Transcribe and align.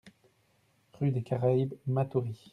Rue 0.93 1.11
des 1.11 1.21
Caraibes, 1.21 1.75
Matoury 1.85 2.49